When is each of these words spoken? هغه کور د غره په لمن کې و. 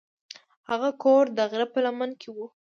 هغه 0.69 0.89
کور 1.03 1.23
د 1.37 1.39
غره 1.51 1.67
په 1.73 1.79
لمن 1.85 2.11
کې 2.21 2.29
و. 2.35 2.37